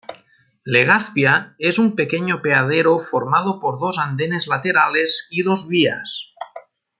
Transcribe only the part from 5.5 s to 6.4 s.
vías.